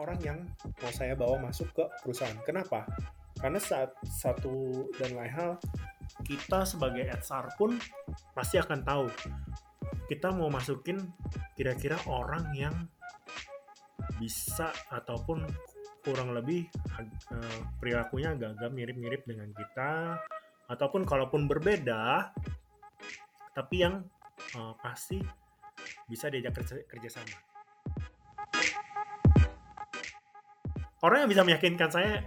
[0.00, 0.38] orang yang
[0.80, 2.36] mau saya bawa masuk ke perusahaan.
[2.48, 2.88] Kenapa?
[3.36, 5.50] Karena saat satu dan lain hal
[6.24, 7.76] kita sebagai HR pun
[8.34, 9.06] pasti akan tahu
[10.10, 10.98] kita mau masukin
[11.54, 12.74] kira-kira orang yang
[14.18, 15.46] bisa ataupun
[16.02, 16.66] kurang lebih
[17.30, 20.18] uh, perilakunya agak-agak mirip-mirip dengan kita
[20.66, 22.34] ataupun kalaupun berbeda
[23.54, 24.02] tapi yang
[24.58, 25.20] uh, pasti
[26.10, 27.49] bisa diajak kerja, kerjasama.
[31.00, 32.20] Orang yang bisa meyakinkan saya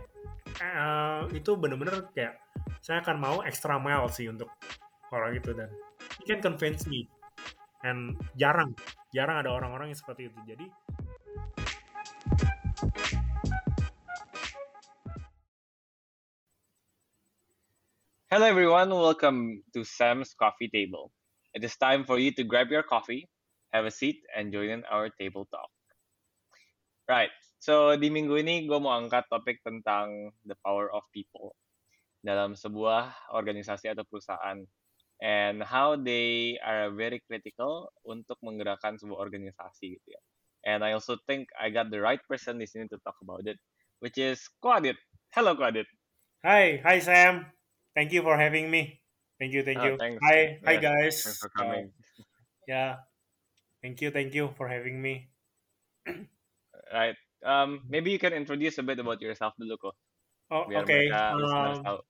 [0.58, 2.42] uh, itu benar-benar kayak
[2.82, 4.50] saya akan mau extra mile sih untuk
[5.14, 5.70] orang itu dan
[6.18, 7.06] he can convince me
[7.86, 8.74] and jarang
[9.14, 10.66] jarang ada orang-orang yang seperti itu jadi
[18.34, 21.14] Hello everyone, welcome to Sam's Coffee Table.
[21.54, 23.30] It is time for you to grab your coffee,
[23.70, 25.70] have a seat, and join in our table talk.
[27.06, 27.30] Right,
[27.64, 31.56] so di minggu ini gue mau angkat topik tentang the power of people
[32.20, 34.60] dalam sebuah organisasi atau perusahaan
[35.24, 40.22] and how they are very critical untuk menggerakkan sebuah organisasi gitu ya.
[40.68, 43.60] And I also think I got the right person di sini to talk about it,
[44.00, 45.00] which is Kwadit.
[45.32, 45.88] Hello Kwadit.
[46.44, 47.48] Hi, hi Sam.
[47.96, 49.00] Thank you for having me.
[49.40, 49.96] Thank you, thank oh, you.
[49.96, 50.20] Thanks.
[50.24, 51.16] Hi, yeah, hi guys.
[51.24, 51.92] Thanks for coming.
[51.92, 52.24] Uh,
[52.68, 52.92] yeah,
[53.80, 55.32] thank you, thank you for having me.
[56.92, 57.16] right.
[57.44, 59.96] Um, maybe you can introduce a bit about yourself dulu kok.
[60.52, 61.12] Oh, okay.
[61.12, 62.02] Um,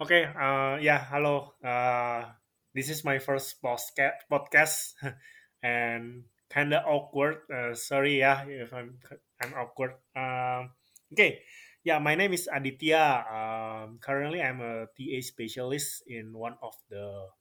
[0.00, 0.28] okay.
[0.32, 1.04] Uh, yeah.
[1.08, 1.52] Hello.
[1.60, 2.28] Uh,
[2.74, 4.94] this is my first podcast, podcast,
[5.62, 7.44] and kind of awkward.
[7.50, 8.98] Uh, sorry, yeah, if I'm
[9.42, 9.98] I'm awkward.
[10.16, 10.74] Um,
[11.12, 11.42] okay.
[11.80, 13.24] Yeah, my name is Aditya.
[13.24, 17.32] Um, currently, I'm a TA specialist in one of the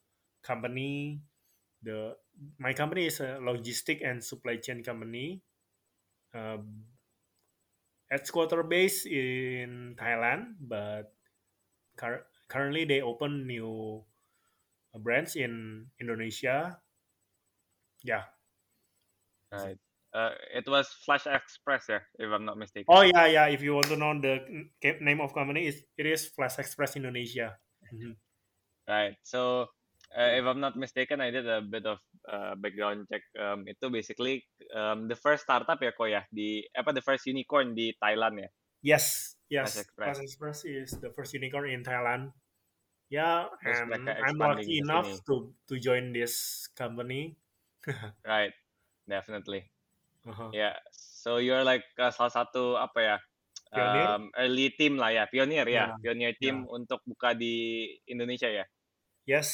[0.41, 1.19] company.
[1.83, 2.15] The
[2.55, 5.43] my company is a logistic and supply chain company.
[6.31, 6.87] Um,
[8.09, 11.13] headquarter based in Thailand, but
[11.97, 14.03] cur- currently they open new
[14.97, 16.81] branch in Indonesia.
[18.03, 18.25] Yeah.
[19.51, 19.77] Right.
[20.09, 22.89] Uh, it was Flash Express, yeah, if I'm not mistaken.
[22.89, 23.45] Oh yeah, yeah.
[23.45, 24.41] If you want to know the
[24.81, 27.57] name of company, is it is Flash Express Indonesia.
[27.93, 28.17] Mm-hmm.
[28.89, 29.13] Right.
[29.21, 29.69] So,
[30.17, 33.25] uh, if I'm not mistaken, I did a bit of uh, background check.
[33.35, 37.73] Um, itu basically um, the first startup ya, kok ya di apa the first unicorn
[37.73, 38.49] di Thailand ya.
[38.79, 39.75] Yes, yes.
[39.81, 40.21] Express.
[40.21, 42.31] Express is the first unicorn in Thailand.
[43.09, 47.33] Yeah, and I'm lucky enough to to join this company.
[48.21, 48.53] right,
[49.09, 49.65] definitely.
[50.29, 50.53] Uh-huh.
[50.53, 50.75] Ya, yeah.
[50.93, 53.17] so you're like uh, salah satu apa ya?
[53.69, 55.97] Um, early team lah ya, pionir ya, yeah.
[56.01, 56.73] pionir team yeah.
[56.73, 58.65] untuk buka di Indonesia ya.
[59.29, 59.49] Yes,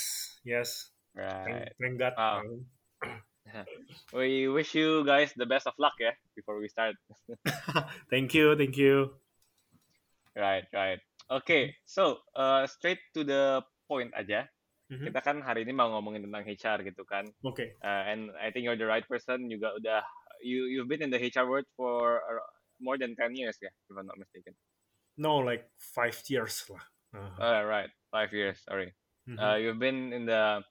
[0.48, 0.95] yes.
[1.16, 1.72] Right.
[1.80, 2.14] Thank, God.
[2.18, 2.44] Wow.
[4.14, 6.96] we wish you guys the best of luck ya before we start.
[8.12, 9.16] thank you, thank you.
[10.36, 11.00] Right, right.
[11.32, 14.46] Oke, okay, so uh, straight to the point aja.
[14.92, 15.10] Mm-hmm.
[15.10, 17.26] Kita kan hari ini mau ngomongin tentang HR gitu kan.
[17.42, 17.58] Oke.
[17.58, 17.70] Okay.
[17.82, 20.06] Uh, and I think you're the right person juga udah
[20.46, 22.22] you you've been in the HR world for
[22.78, 24.54] more than ten years, yeah, if I'm not mistaken.
[25.18, 26.84] No, like five years lah.
[27.16, 28.62] Uh, uh right, five years.
[28.68, 28.94] Sorry,
[29.26, 29.40] mm-hmm.
[29.42, 30.62] uh, you've been in the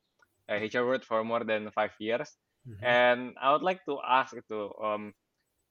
[0.51, 2.29] uh, HR world for more than five years,
[2.67, 2.83] mm-hmm.
[2.85, 5.13] and I would like to ask itu, um,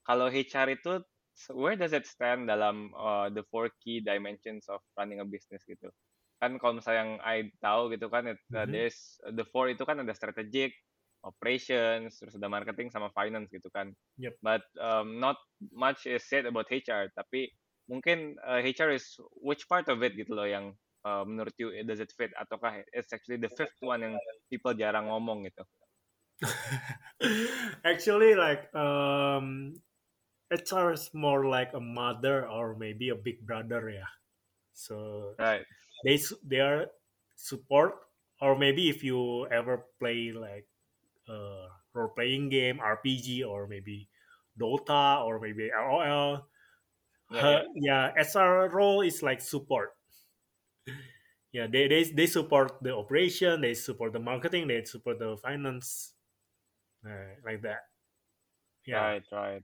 [0.08, 1.02] kalau HR itu
[1.50, 5.90] where does it stand dalam uh, the four key dimensions of running a business gitu?
[6.38, 8.72] Kan kalau misalnya yang I tahu gitu kan, it, uh, mm-hmm.
[8.72, 9.00] there's
[9.34, 10.76] the four itu kan ada strategic,
[11.24, 13.96] operations, terus ada marketing sama finance gitu kan.
[14.20, 14.36] Yep.
[14.44, 15.40] But um, not
[15.72, 17.50] much is said about HR, tapi
[17.88, 20.76] mungkin uh, HR is which part of it gitu loh yang
[21.06, 24.16] uh, menurut you does it fit ataukah it's actually the fifth one yang
[24.50, 25.64] people jarang ngomong gitu.
[27.92, 29.78] actually like um
[30.52, 34.04] HR is more like a mother or maybe a big brother ya.
[34.04, 34.12] Yeah.
[34.74, 34.96] So
[35.38, 35.66] right.
[36.04, 36.90] they they are
[37.38, 37.96] support
[38.42, 40.68] or maybe if you ever play like
[41.30, 44.10] uh, role playing game, RPG, or maybe
[44.60, 46.48] Dota, or maybe LOL.
[47.32, 48.12] Yeah, yeah.
[48.16, 49.96] yeah, SR role is like support.
[51.54, 56.14] Yeah, they, they they support the operation, they support the marketing, they support the finance,
[57.06, 57.88] uh, like that.
[58.84, 59.16] Yeah.
[59.16, 59.64] Right, right.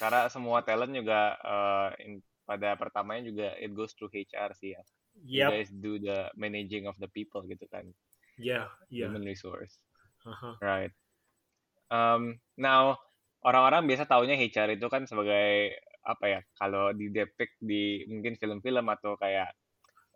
[0.00, 4.82] Karena semua talent juga uh, in, pada pertamanya juga it goes through HR sih ya.
[5.16, 5.26] Yep.
[5.26, 7.90] You guys do the managing of the people gitu kan.
[8.36, 9.08] Yeah, yeah.
[9.08, 9.80] Human resource.
[10.24, 10.56] Uh-huh.
[10.60, 10.92] Right.
[11.88, 12.98] Um, now
[13.44, 15.76] orang-orang biasa taunya HR itu kan sebagai
[16.06, 16.40] apa ya?
[16.56, 19.52] Kalau di depict di mungkin film-film atau kayak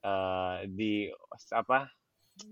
[0.04, 1.08] uh, di
[1.52, 1.88] apa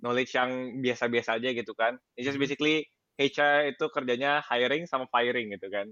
[0.05, 1.97] knowledge yang biasa-biasa aja gitu kan.
[2.15, 2.45] It's just mm-hmm.
[2.45, 2.77] basically
[3.19, 5.91] HR itu kerjanya hiring sama firing gitu kan.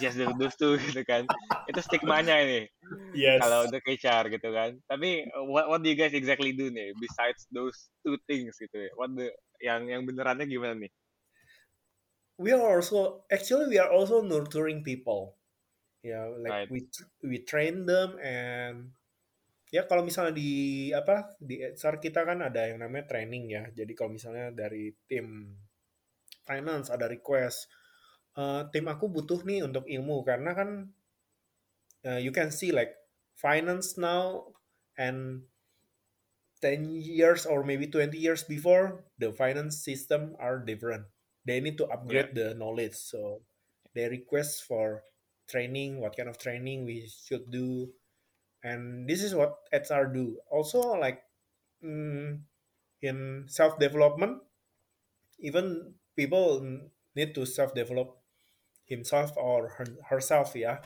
[0.00, 1.28] Just do those two gitu kan.
[1.68, 2.64] Itu stigmanya ini.
[3.12, 3.44] Yes.
[3.44, 4.80] Kalau untuk HR gitu kan.
[4.88, 8.90] Tapi what, what do you guys exactly do nih besides those two things gitu ya?
[8.96, 9.28] What the
[9.60, 10.92] yang yang benerannya gimana nih?
[12.40, 15.36] We are also actually we are also nurturing people.
[16.00, 16.68] Yeah, like Right.
[16.72, 16.88] we
[17.20, 18.92] we train them and
[19.72, 23.64] ya kalau misalnya di apa di HR kita kan ada yang namanya training ya.
[23.72, 25.56] Jadi kalau misalnya dari tim
[26.44, 27.70] finance ada request
[28.36, 30.22] uh, tim aku butuh nih untuk ilmu.
[30.26, 30.90] Karena kan
[32.04, 32.92] uh, you can see like
[33.34, 34.52] finance now
[34.98, 35.48] and
[36.62, 41.04] 10 years or maybe 20 years before the finance system are different.
[41.44, 42.96] They need to upgrade the knowledge.
[42.96, 43.44] So
[43.92, 45.04] they request for
[45.44, 47.92] training what kind of training we should do
[48.64, 51.20] and this is what HR do also like
[51.84, 52.40] mm,
[53.04, 54.40] in self development
[55.38, 56.64] even people
[57.14, 58.24] need to self develop
[58.84, 60.80] himself or her, herself ya.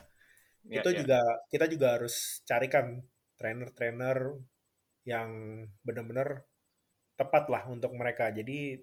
[0.67, 0.99] Yeah, itu yeah.
[1.03, 3.03] juga kita juga harus carikan
[3.39, 4.37] trainer-trainer
[5.07, 5.31] yang
[5.87, 6.45] benar-benar
[7.17, 8.31] tepat lah untuk mereka.
[8.31, 8.79] Jadi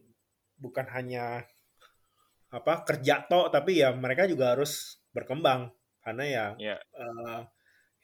[0.57, 1.43] bukan hanya
[2.49, 6.79] apa kerja tok tapi ya mereka juga harus berkembang karena ya Yeah.
[6.95, 7.43] uh,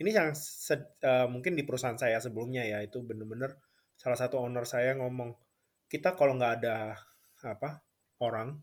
[0.02, 3.54] ini yang uh, mungkin di perusahaan saya sebelumnya ya itu benar-benar
[3.94, 5.38] salah satu owner saya ngomong
[5.86, 6.98] kita kalau nggak ada
[7.46, 7.86] apa
[8.26, 8.58] orang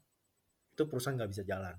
[0.75, 1.79] itu perusahaan nggak bisa jalan.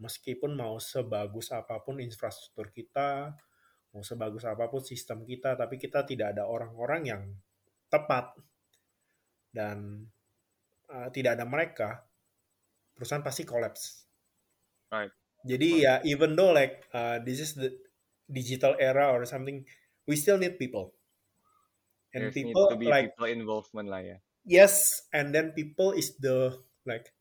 [0.00, 3.36] Meskipun mau sebagus apa pun infrastruktur kita
[3.94, 7.22] mau sebagus apa pun sistem kita tapi kita tidak ada orang-orang yang
[7.86, 8.34] tepat
[9.54, 10.10] dan
[10.90, 12.02] uh, tidak ada mereka
[12.92, 14.02] perusahaan pasti collapse
[14.90, 15.10] Right.
[15.42, 17.70] jadi ya even though like uh, this is the
[18.28, 19.62] digital era or something
[20.08, 20.92] we still need people
[22.14, 24.16] and There's need people to be like people involvement lah ya.
[24.46, 26.56] yes and then people is the
[26.88, 27.12] like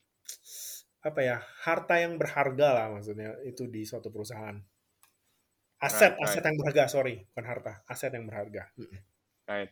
[1.03, 4.55] apa ya harta yang berharga lah maksudnya itu di suatu perusahaan
[5.83, 6.47] aset Right, aset right.
[6.47, 8.71] yang berharga sorry bukan harta aset yang berharga
[9.44, 9.71] Right.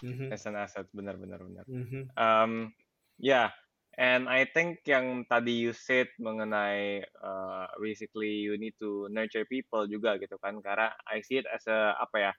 [0.00, 1.68] Mhm, As an asset, benar benar benar.
[1.68, 2.08] mhm.
[2.16, 2.72] Um,
[3.20, 3.52] yeah,
[4.00, 9.84] and I think yang tadi you said mengenai uh, basically you need to nurture people
[9.84, 12.32] juga gitu kan, karena I see it as a apa ya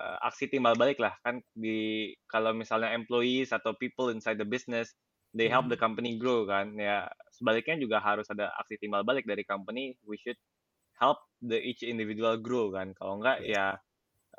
[0.00, 1.44] uh, aksi timbal balik lah kan.
[1.52, 4.96] Di kalau misalnya employees atau people inside the business
[5.36, 6.72] they help the company grow kan.
[6.80, 10.00] Ya sebaliknya juga harus ada aksi timbal balik dari company.
[10.08, 10.40] We should
[10.96, 12.96] help the each individual grow kan.
[12.96, 13.52] Kalau enggak Yes.
[13.52, 13.64] ya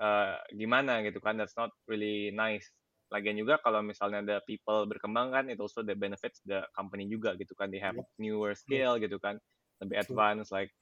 [0.01, 1.37] uh, gimana gitu kan.
[1.37, 2.65] That's not really nice
[3.07, 7.35] lagian juga kalau misalnya the people berkembang kan it also the benefits the company juga
[7.39, 7.71] gitu kan.
[7.71, 8.07] They have Yep.
[8.19, 9.39] newer skill gitu kan.
[9.79, 10.73] Lebih advance like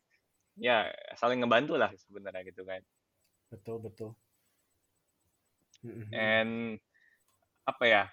[0.55, 0.87] ya
[1.19, 2.81] saling ngebantu lah sebenarnya gitu kan.
[3.51, 4.11] Betul betul.
[5.85, 6.09] Mhm.
[6.17, 6.53] and
[7.69, 8.03] apa ya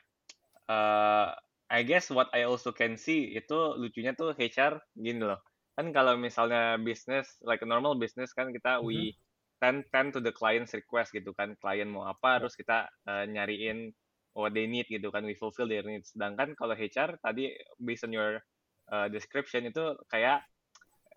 [0.69, 1.33] uh,
[1.73, 5.41] I guess what I also can see itu lucunya tuh HR gini loh.
[5.73, 9.17] Kan kalau misalnya bisnis like a normal business kan kita we
[9.57, 11.57] tend tend to the client's request gitu kan.
[11.57, 13.89] Klien mau apa terus kita uh, nyariin
[14.33, 16.13] what they need gitu kan we fulfill their needs.
[16.13, 18.41] Sedangkan kalau HR tadi based on your
[18.89, 20.45] uh, description itu kayak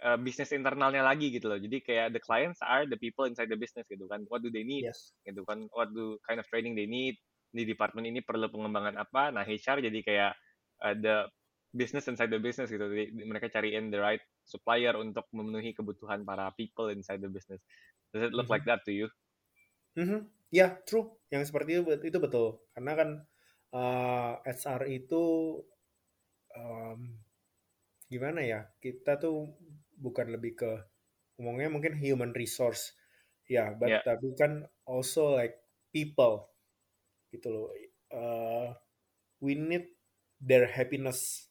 [0.03, 1.59] uh, bisnis internalnya lagi gitu loh.
[1.59, 4.27] Jadi kayak the clients are the people inside the business gitu kan.
[4.27, 5.15] What do they need yes.
[5.23, 5.67] gitu kan.
[5.71, 7.15] What do kind of training they need
[7.55, 9.31] di department ini perlu pengembangan apa.
[9.31, 10.33] Nah HR jadi kayak
[10.83, 11.31] ada
[11.71, 12.83] business inside the business gitu.
[12.87, 17.59] Jadi, mereka cariin the right supplier untuk memenuhi kebutuhan para people inside the business.
[18.11, 18.55] Does it look Mhm.
[18.55, 19.07] like that to you?
[19.95, 20.27] Mhm.
[20.53, 21.13] Ya, true.
[21.33, 22.47] Yang seperti itu, itu betul.
[22.73, 23.09] Karena kan
[23.75, 25.23] uh, HR itu
[26.55, 26.99] um,
[28.11, 28.59] gimana ya?
[28.83, 29.53] Kita tuh
[29.95, 30.71] bukan lebih ke
[31.37, 32.93] ngomongnya mungkin human resource.
[33.49, 34.01] Ya, but Yeah.
[34.01, 35.57] tapi kan also like
[35.93, 36.49] people
[37.33, 37.67] gitu loh.
[38.13, 38.73] Uh,
[39.41, 39.89] we need
[40.41, 41.49] their happiness.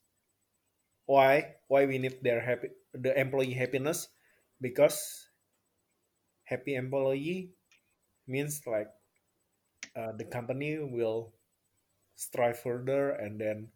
[1.06, 1.56] Why?
[1.68, 4.08] Why we need their happy the employee happiness?
[4.60, 5.28] Because
[6.44, 7.53] happy employee
[8.26, 8.90] means like
[9.96, 11.32] uh, the company will
[12.16, 13.68] strive further and then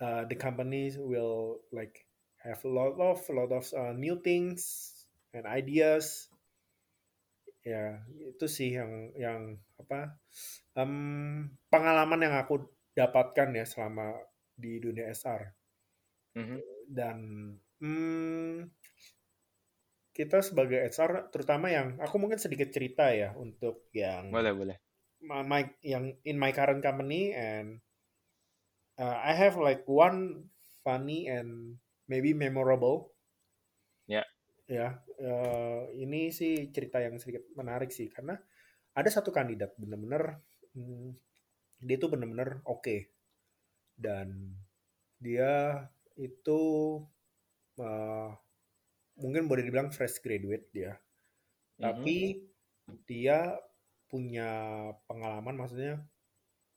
[0.00, 2.06] uh, the companies will like
[2.42, 4.92] have a lot of a lot of uh, new things
[5.34, 6.28] and ideas
[7.60, 9.40] ya itu sih yang yang
[9.76, 10.16] apa
[10.80, 12.64] em, pengalaman yang aku
[12.96, 14.16] dapatkan ya selama
[14.56, 15.52] di dunia SR
[16.30, 16.58] Mhm.
[16.88, 17.18] dan
[17.82, 18.70] hmm,
[20.10, 24.76] kita sebagai HR terutama yang aku mungkin sedikit cerita ya untuk yang boleh boleh.
[25.20, 27.84] My, yang in my current company and
[28.96, 30.48] uh, I have like one
[30.80, 31.76] funny and
[32.08, 33.12] maybe memorable.
[34.08, 34.26] Ya.
[34.66, 38.34] ya uh, ini sih cerita yang sedikit menarik sih karena
[38.96, 40.42] ada satu kandidat bener-bener
[40.74, 41.14] hmm,
[41.84, 43.12] dia tuh bener-bener oke.
[43.94, 44.56] Dan
[45.20, 45.84] dia
[46.16, 46.60] itu
[47.76, 48.32] uh,
[49.22, 50.96] mungkin boleh dibilang fresh graduate dia.
[51.78, 51.82] Mhm.
[51.82, 52.16] Tapi
[53.06, 53.56] dia
[54.10, 54.50] punya
[55.06, 56.02] pengalaman maksudnya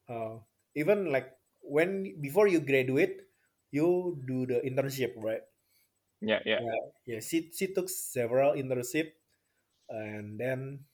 [0.10, 0.38] uh,
[0.78, 1.34] even like
[1.66, 3.26] when before you graduate
[3.74, 5.42] you do the internship right
[6.24, 6.64] Yeah, yeah.
[6.64, 9.12] yeah, yeah she, she took several internship
[9.92, 10.88] and then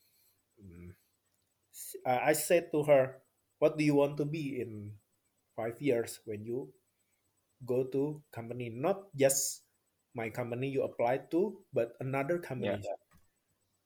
[2.06, 3.22] I I said to her
[3.60, 4.98] what do you want to be in
[5.56, 6.74] five years when you
[7.65, 9.63] go to company not just
[10.13, 12.82] my company you apply to but another company.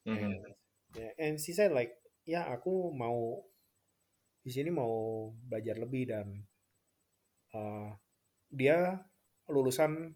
[0.04, 0.20] Mhm.
[0.20, 0.44] and,
[0.92, 1.96] yeah, and she said like
[2.28, 3.40] ya aku mau
[4.44, 6.44] di sini mau belajar lebih dan
[7.56, 7.88] uh,
[8.52, 9.00] dia
[9.48, 10.12] lulusan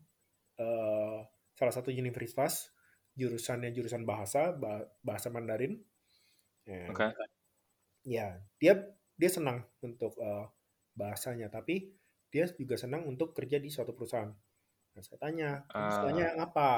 [0.60, 1.18] uh,
[1.56, 2.72] salah satu universitas
[3.18, 5.80] jurusannya jurusan bahasa bah- bahasa Mandarin.
[6.68, 7.08] And, Oke.
[8.04, 8.78] ya dia
[9.16, 10.46] dia senang untuk uh,
[10.94, 11.96] bahasanya tapi
[12.28, 14.30] dia juga senang untuk kerja di suatu perusahaan
[14.98, 15.94] nah, saya tanya kamu Ah.
[15.94, 16.70] sukanya apa?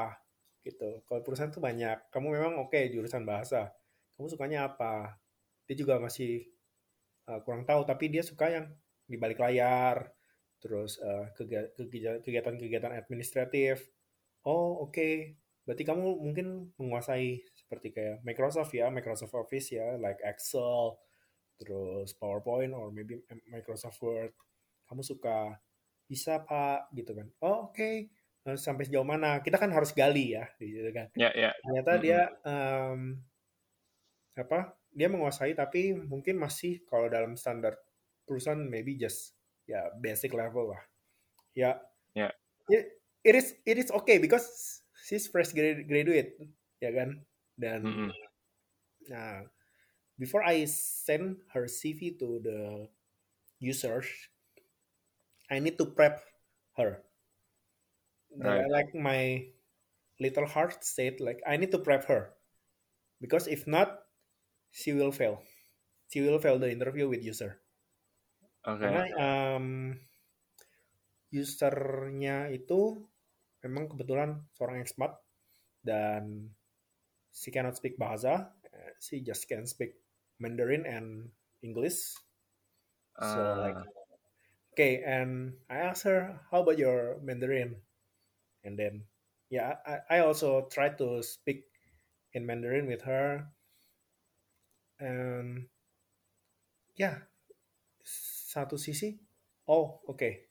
[0.61, 0.91] Gitu.
[1.09, 2.13] Kalau perusahaan tuh banyak.
[2.13, 3.73] Kamu memang oke jurusan bahasa.
[4.21, 5.17] Kamu sukanya apa?
[5.65, 6.45] Dia juga masih
[7.25, 8.67] uh, kurang tahu tapi dia suka yang
[9.09, 10.13] di balik layar
[10.61, 11.33] terus uh,
[12.21, 13.89] kegiatan-kegiatan administratif.
[14.45, 15.41] Oh oke.
[15.65, 20.99] Berarti kamu mungkin menguasai seperti kayak Microsoft ya Microsoft Office ya like Excel
[21.61, 24.33] terus PowerPoint or maybe Microsoft Word.
[24.89, 25.57] Kamu suka
[26.11, 30.49] bisa pak gitu kan oh oke Eh, sampai sejauh mana kita kan harus gali ya
[30.57, 31.53] gitu kan Ya, ya.
[31.61, 32.05] ternyata Mm-mm.
[32.05, 33.01] dia em,
[34.33, 37.77] apa dia menguasai tapi mungkin masih kalau dalam standar
[38.25, 39.37] perusahaan maybe just
[39.69, 40.83] ya basic level lah
[41.55, 41.79] ya
[42.17, 42.33] Ya.
[42.73, 46.41] it, it is it is okay because she's fresh grad- graduate
[46.81, 47.23] ya kan
[47.61, 48.11] dan Mm-mm.
[49.13, 49.45] nah
[50.19, 52.61] before I send her CV to the
[53.61, 54.09] users
[55.51, 56.23] I need to prep
[56.79, 57.03] her.
[58.31, 58.63] Right.
[58.71, 59.51] like my
[60.23, 62.31] little heart said like I need to prep her.
[63.19, 64.07] Because if not
[64.71, 65.43] she will fail.
[66.09, 67.59] She will fail the interview with user
[68.69, 68.85] Oke.
[68.85, 69.97] karena um,
[71.33, 73.01] usernya itu
[73.65, 75.17] memang kebetulan seorang expat
[75.81, 76.53] dan
[77.33, 78.53] she cannot speak bahasa.
[78.69, 79.97] Uh, she just can speak
[80.37, 81.33] Mandarin and
[81.65, 82.17] English.
[83.17, 84.00] So like Ah,
[84.81, 87.77] okay and I asked her how about your Mandarin?
[88.65, 89.05] And then
[89.53, 91.69] yeah I, I also tried to speak
[92.33, 93.53] in Mandarin with her.
[94.97, 95.69] And
[96.97, 97.29] ya
[98.49, 99.21] satu sisi
[99.69, 100.49] oh oke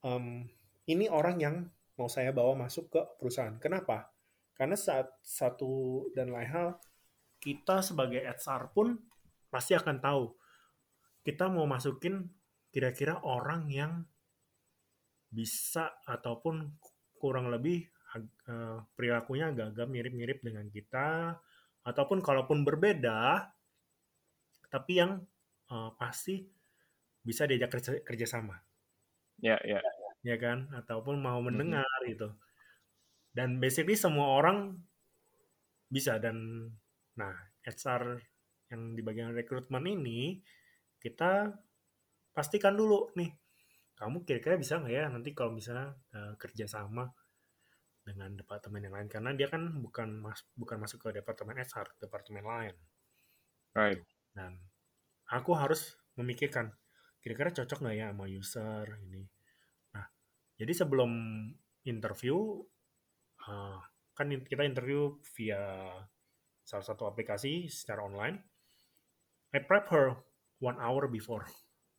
[0.00, 0.48] Em,
[0.88, 1.56] ini orang yang
[2.00, 3.60] mau saya bawa masuk ke perusahaan.
[3.60, 4.08] Kenapa?
[4.56, 6.68] Karena saat satu dan lain hal
[7.36, 8.96] kita sebagai HR pun
[9.52, 10.32] pasti akan tahu.
[11.20, 12.32] Kita mau masukin
[12.70, 13.92] kira-kira orang yang
[15.30, 16.74] bisa ataupun
[17.14, 17.86] kurang lebih
[18.16, 21.38] eh, perilakunya agak-agak mirip-mirip dengan kita
[21.86, 23.50] ataupun kalaupun berbeda
[24.70, 25.22] tapi yang
[25.70, 26.46] eh, pasti
[27.20, 28.56] bisa diajak kerja, kerjasama.
[29.40, 29.80] Ya, ya.
[30.24, 30.68] ya kan?
[30.72, 32.32] Ataupun mau mendengar gitu.
[33.32, 34.76] Dan basically semua orang
[35.88, 36.16] bisa.
[36.16, 36.68] Dan
[37.16, 37.34] nah
[37.64, 38.18] HR
[38.72, 40.40] yang di bagian rekrutmen ini
[41.02, 41.50] kita
[42.30, 43.30] pastikan dulu nih
[43.98, 47.04] kamu kira-kira bisa nggak ya nanti kalau misalnya eh, kerjasama
[48.00, 52.42] dengan departemen yang lain karena dia kan bukan mas bukan masuk ke departemen HR departemen
[52.42, 52.74] lain
[53.70, 54.02] Right.
[54.34, 54.58] dan
[55.30, 56.74] aku harus memikirkan
[57.22, 59.22] kira-kira cocok nggak ya sama user ini.
[59.94, 60.06] Nah,
[60.58, 61.12] jadi sebelum
[61.86, 62.64] interview
[63.46, 63.78] uh,
[64.16, 65.94] kan kita interview via
[66.66, 68.42] salah satu aplikasi secara online.
[69.54, 70.14] I prep her
[70.62, 71.46] one hour before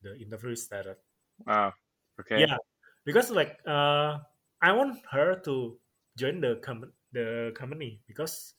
[0.01, 0.97] the interview started.
[1.45, 1.73] Wow.
[2.19, 2.45] Okay.
[2.45, 2.57] Yeah,
[3.05, 4.21] because like uh,
[4.61, 5.77] I want her to
[6.17, 8.53] join the com- the company because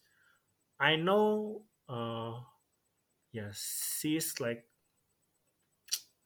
[0.80, 2.42] I know uh,
[3.30, 4.66] yeah she's like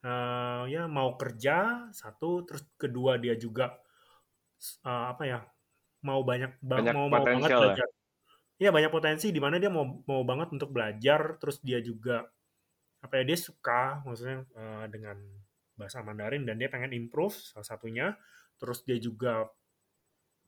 [0.01, 3.77] uh, ya mau kerja satu terus kedua dia juga
[4.81, 5.39] uh, apa ya
[6.01, 7.59] mau banyak ba- Banyak mau mau banget ya?
[7.59, 7.87] belajar.
[8.57, 12.25] Iya banyak potensi di mana dia mau mau banget untuk belajar terus dia juga
[12.97, 15.17] apa ya dia suka maksudnya uh, dengan
[15.77, 18.17] bahasa Mandarin dan dia pengen improve salah satunya.
[18.57, 19.45] Terus dia juga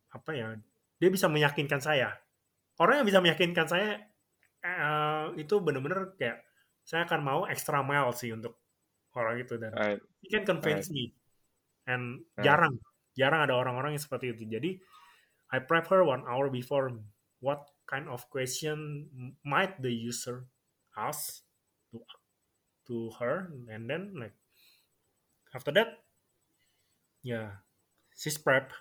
[0.10, 0.58] apa ya
[0.98, 2.18] dia bisa meyakinkan saya.
[2.82, 4.02] Orang yang bisa meyakinkan saya
[4.66, 6.42] eh, itu bener-bener kayak
[6.82, 8.58] saya akan mau extra mile sih untuk
[9.14, 10.02] orang itu dan Right.
[10.26, 11.14] he can convince me.
[11.86, 12.50] And Right.
[12.50, 12.74] jarang
[13.14, 14.50] jarang ada orang-orang yang seperti itu.
[14.50, 14.82] Jadi
[15.54, 16.90] I prep her one hour before
[17.42, 19.08] what kind of question
[19.46, 20.50] might the user
[20.98, 21.46] ask
[22.90, 24.34] to her and then like
[25.54, 26.02] after that
[27.22, 27.62] yeah
[28.18, 28.74] she's prep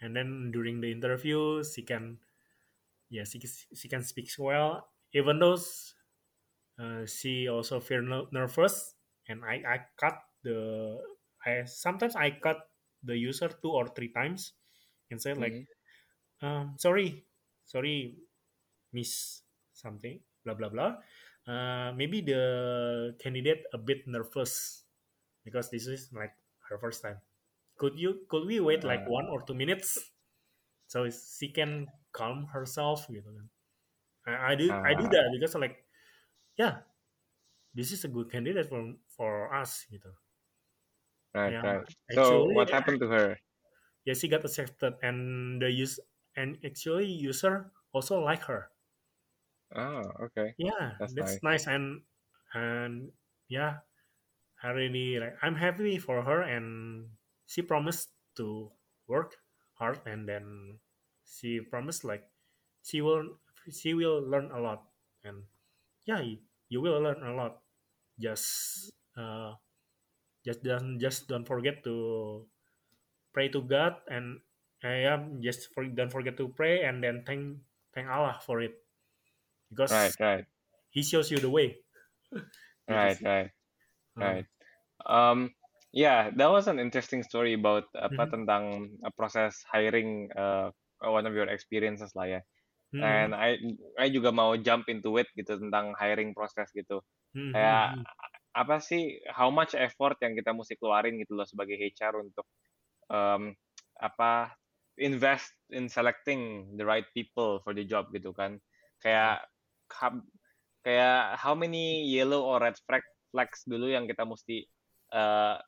[0.00, 2.18] and then during the interview she can
[3.08, 3.38] yeah she,
[3.76, 5.56] she can speak well even though
[6.78, 8.94] uh, she also feel nervous.
[9.28, 11.00] And I, I cut the
[11.44, 12.68] I sometimes I cut
[13.02, 14.52] the user two or three times
[15.10, 16.46] and say like mm-hmm.
[16.46, 17.24] um, sorry
[17.64, 18.14] sorry
[18.92, 19.42] miss
[19.74, 20.94] something blah blah blah
[21.46, 24.84] uh, maybe the candidate a bit nervous
[25.44, 26.34] because this is like
[26.68, 27.22] her first time.
[27.78, 29.10] Could you could we wait like uh.
[29.10, 29.98] one or two minutes?
[30.86, 33.46] So she can calm herself gitu kan
[34.24, 35.12] I, I do uh, I do ah.
[35.12, 35.84] that because like
[36.56, 36.86] yeah
[37.76, 40.08] this is a good candidate for for us gitu
[41.36, 42.16] right yeah, right.
[42.16, 43.36] So what happened to her?
[44.08, 46.00] Yeah she got accepted and the use
[46.38, 48.72] and actually user also like her
[49.74, 50.54] oh okay.
[50.58, 51.66] Yeah that's, that's nice.
[51.66, 51.66] nice.
[51.66, 52.02] And
[52.54, 53.10] and
[53.48, 53.82] yeah
[54.62, 57.08] I really like I'm happy for her and
[57.46, 58.70] she promised to
[59.08, 59.36] work
[59.78, 60.78] hard and then
[61.26, 62.24] she promised like
[62.82, 63.38] she will
[63.70, 64.86] she will learn a lot.
[65.24, 65.42] And
[66.06, 66.22] yeah
[66.68, 67.62] you will learn a lot.
[68.18, 69.54] Just uh,
[70.46, 72.46] just don't just don't forget to
[73.34, 74.38] pray to God and
[74.86, 77.58] uh, yeah just for, don't forget to pray and then thank
[77.92, 78.85] thank Allah for it
[79.70, 80.46] because right right
[80.96, 81.76] He shows you the way.
[82.88, 83.52] right right
[84.16, 84.46] uh, right.
[85.04, 85.52] Um,
[85.92, 88.32] yeah, that was an interesting story about apa mm-hmm.
[88.32, 88.64] tentang
[89.04, 90.72] uh, proses hiring uh,
[91.04, 92.40] one of your experiences lah ya.
[92.96, 93.04] Mm-hmm.
[93.04, 93.60] And I
[94.00, 97.04] I juga mau jump into it gitu tentang hiring proses gitu.
[97.36, 98.56] Hmm, Kayak hmm, hmm.
[98.56, 102.48] apa sih how much effort yang kita mesti keluarin gitu loh sebagai HR untuk
[103.12, 103.52] um,
[104.00, 104.56] apa
[104.96, 108.56] invest in selecting the right people for the job gitu kan.
[109.04, 109.44] Kayak
[110.86, 113.02] kayak how many yellow or red flag
[113.34, 114.62] flags dulu yang kita mesti
[115.12, 115.58] uh,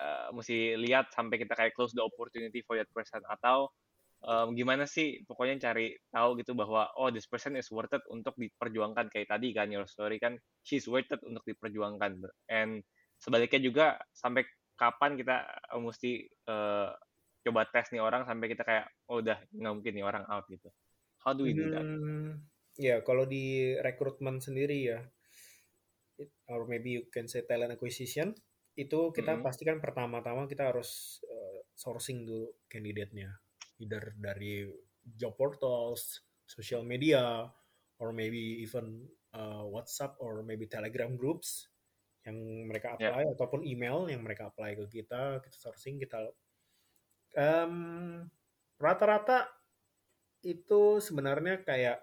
[0.00, 3.20] uh, mesti lihat sampai kita kayak close the opportunity for that person.
[3.28, 3.68] Atau
[4.24, 8.32] um, gimana sih pokoknya cari tahu gitu bahwa oh this person is worth it untuk
[8.40, 9.12] diperjuangkan.
[9.12, 12.24] Kayak tadi kan your story kan she's worth it untuk diperjuangkan.
[12.48, 12.80] And
[13.20, 14.42] sebaliknya juga sampai
[14.74, 15.46] kapan kita
[15.78, 16.90] mesti uh,
[17.42, 20.70] coba tes nih orang sampai kita kayak oh udah nggak mungkin nih orang out gitu.
[21.22, 21.86] How do we do that?
[21.86, 22.42] Hmm,
[22.76, 25.00] ya kalau di rekrutmen sendiri ya
[26.48, 28.32] or maybe you can say talent acquisition
[28.72, 29.44] itu kita hmm.
[29.44, 33.36] pastikan pertama-tama kita harus uh, sourcing dulu kandidatnya
[33.82, 34.64] either dari
[35.02, 37.50] job portals, social media,
[37.98, 41.66] or maybe even uh, WhatsApp or maybe Telegram groups
[42.22, 42.38] yang
[42.70, 43.10] mereka ya.
[43.10, 43.34] apply yeah.
[43.34, 46.30] ataupun email yang mereka apply ke kita, kita sourcing, kita
[47.34, 48.22] um,
[48.78, 49.50] rata-rata
[50.42, 51.98] itu sebenarnya kayak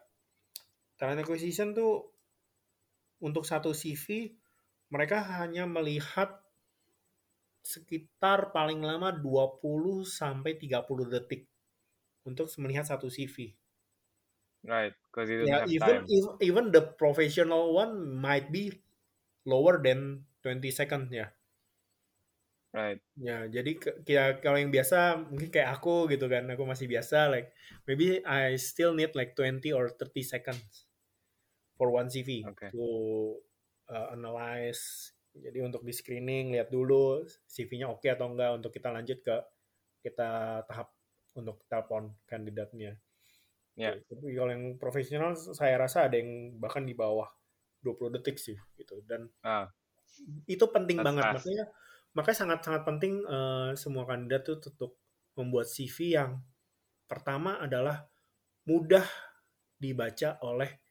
[1.00, 2.12] talent acquisition tuh
[3.24, 4.36] untuk satu CV
[4.92, 6.44] mereka hanya melihat
[7.64, 11.46] sekitar paling lama 20 sampai 30 detik
[12.26, 13.54] untuk melihat satu CV.
[14.60, 18.76] Right, because you yeah, even, even even the professional one might be
[19.48, 21.32] lower than 20 seconds ya.
[22.76, 23.00] Right.
[23.18, 23.72] Ya, jadi
[24.06, 27.56] ya kalau yang biasa mungkin kayak aku gitu kan, aku masih biasa like
[27.88, 30.89] maybe I still need like 20 or 30 seconds
[31.80, 32.68] for one CV okay.
[32.76, 32.84] to
[33.88, 35.16] uh, analyze.
[35.32, 39.36] Jadi untuk di screening lihat dulu CV-nya oke okay atau enggak untuk kita lanjut ke
[40.04, 40.92] kita tahap
[41.40, 43.00] untuk telepon kandidatnya.
[43.80, 43.96] Ya.
[43.96, 47.32] Tapi kalau yang profesional saya rasa ada yang bahkan di bawah
[47.80, 49.72] 20 detik sih gitu dan ah.
[50.52, 51.48] itu penting banget fast.
[51.48, 51.66] makanya
[52.12, 55.00] makanya sangat-sangat penting uh, semua kandidat tuh untuk
[55.40, 56.44] membuat CV yang
[57.08, 58.04] pertama adalah
[58.68, 59.08] mudah
[59.80, 60.84] dibaca oleh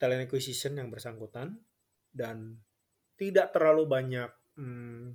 [0.00, 1.60] talent acquisition yang bersangkutan
[2.10, 2.60] dan
[3.14, 5.14] tidak terlalu banyak hmm,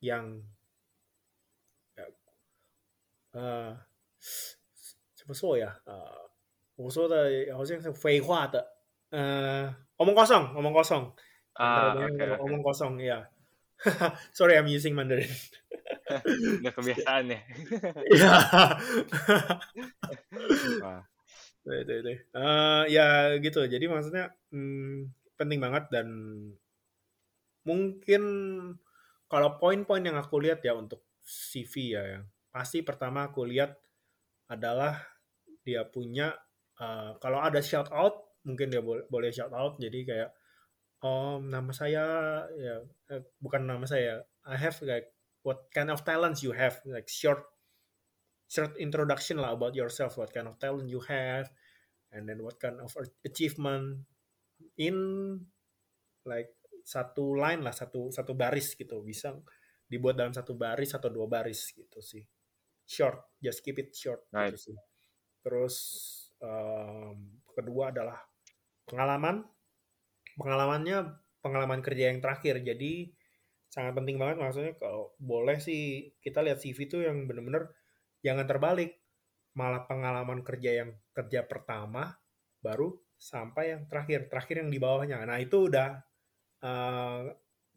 [0.00, 0.42] yang
[3.28, 3.76] 呃，
[5.14, 5.80] 怎么说呀？
[5.84, 6.30] 呃，
[6.76, 8.64] 我说的好像是废话的，
[9.10, 11.12] 呃，omong kosong, omong kosong.
[11.52, 13.28] Ah, okay, omong kosong, ya.
[14.32, 15.28] Sorry, I'm using Mandarin.
[16.64, 17.40] Udah kebiasaan ya.
[18.16, 18.32] Iya.
[21.63, 22.11] Itu, itu.
[22.35, 23.63] Uh, ya gitu.
[23.63, 26.07] Jadi maksudnya hmm, penting banget dan
[27.63, 28.23] mungkin
[29.31, 33.73] kalau poin-poin yang aku lihat ya untuk CV ya yang pasti pertama aku lihat
[34.51, 34.99] adalah
[35.63, 36.35] dia punya
[36.77, 40.29] uh, kalau ada shout out mungkin dia boleh boleh shout out jadi kayak
[41.07, 42.05] oh nama saya
[42.51, 42.75] ya
[43.09, 45.09] eh, bukan nama saya I have like
[45.47, 47.47] what kind of talents you have like short
[48.53, 51.49] short introduction lah about yourself what kind of talent you have
[52.13, 52.93] and then what kind of
[53.25, 54.05] achievement
[54.77, 54.93] in
[56.29, 56.53] like
[56.85, 59.01] satu line lah satu satu baris gitu.
[59.01, 59.33] Bisa
[59.89, 62.21] dibuat dalam satu baris atau dua baris gitu sih.
[62.85, 64.53] Short just keep it short Right.
[64.53, 64.77] gitu sih.
[65.41, 65.75] Terus
[66.45, 68.21] um, kedua adalah
[68.85, 69.41] pengalaman.
[70.37, 70.97] Pengalamannya
[71.41, 72.61] pengalaman kerja yang terakhir.
[72.61, 73.09] Jadi
[73.73, 77.73] sangat penting banget maksudnya kalau boleh sih kita lihat CV itu yang bener-bener
[78.23, 78.97] jangan terbalik
[79.53, 82.17] malah pengalaman kerja yang kerja pertama
[82.63, 84.31] baru sampai yang terakhir.
[84.31, 85.21] Terakhir yang di bawahnya.
[85.27, 86.01] Nah itu udah
[86.63, 87.29] uh,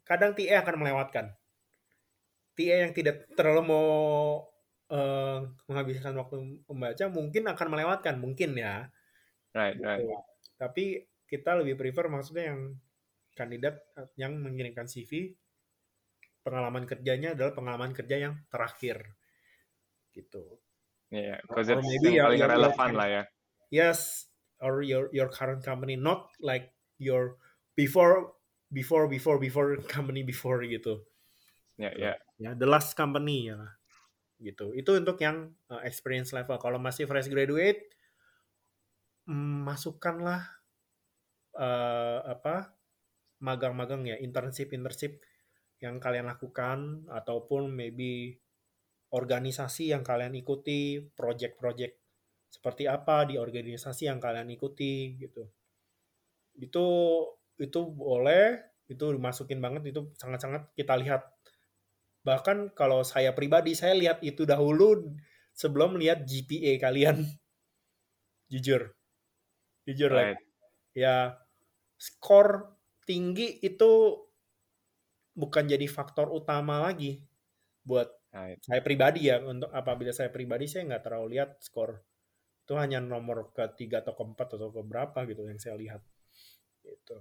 [0.07, 1.27] kadang TA akan melewatkan.
[2.57, 3.89] TA yang tidak terlalu mau
[4.89, 8.15] uh, menghabiskan waktu membaca mungkin akan melewatkan.
[8.17, 8.89] Mungkin ya.
[9.53, 10.05] Right, right.
[10.05, 10.17] Gitu.
[10.57, 10.85] tapi
[11.25, 12.77] kita lebih prefer maksudnya yang
[13.33, 13.81] kandidat
[14.17, 15.33] yang mengirimkan CV
[16.45, 19.17] pengalaman kerjanya adalah pengalaman kerja yang terakhir
[20.17, 20.43] gitu.
[21.13, 23.23] Yeah, because Or it's maybe yang ya- paling ya- relevan ya- lah ya.
[23.69, 24.27] yes
[24.59, 27.37] or your your current company not like your
[27.77, 28.33] before
[28.73, 31.05] before before before company before gitu.
[31.77, 32.17] Ya, ya.
[32.41, 33.61] ya the last company ya.
[34.41, 34.73] Gitu.
[34.75, 36.57] Itu untuk yang uh, experience level.
[36.57, 37.85] Kalau masih fresh graduate
[39.29, 40.43] mm, masukkanlah
[41.57, 42.77] uh, apa
[43.41, 45.21] magang-magang ya internship internship
[45.81, 48.41] yang kalian lakukan ataupun maybe
[49.17, 51.97] organisasi yang kalian ikuti project-project
[52.53, 55.49] seperti apa di organisasi yang kalian ikuti gitu.
[56.57, 56.87] Itu
[57.57, 61.27] itu boleh itu dimasukin banget itu sangat-sangat kita lihat.
[62.23, 65.17] Bahkan kalau saya pribadi saya lihat itu dahulu
[65.57, 67.25] sebelum lihat GPA kalian.
[68.53, 68.95] Jujur.
[69.89, 70.41] Jujur like, Right.
[70.95, 71.17] ya
[71.97, 72.77] skor
[73.07, 74.19] tinggi itu
[75.37, 77.21] bukan jadi faktor utama lagi
[77.85, 78.61] buat Right.
[78.61, 82.05] saya pribadi ya untuk apabila saya pribadi saya nggak terlalu lihat skor.
[82.69, 86.05] Itu hanya nomor ketiga atau keempat atau keberapa gitu yang saya lihat.
[86.85, 87.19] Gitu.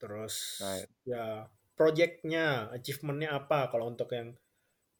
[0.00, 0.88] Terus Right.
[1.04, 1.44] ya.
[1.76, 3.72] projectnya achievementnya apa?
[3.72, 4.36] Kalau untuk yang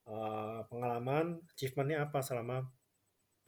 [0.08, 2.64] uh, pengalaman achievementnya apa selama